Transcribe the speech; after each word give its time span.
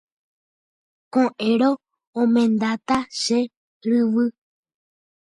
Ko'ẽrõ 1.13 1.69
omendáta 2.21 2.97
che 3.21 3.39
ryvy. 3.83 4.25